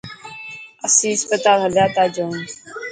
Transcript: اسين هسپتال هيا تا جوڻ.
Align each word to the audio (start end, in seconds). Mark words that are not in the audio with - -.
اسين 0.85 1.11
هسپتال 1.15 1.59
هيا 1.65 1.85
تا 1.95 2.03
جوڻ. 2.15 2.33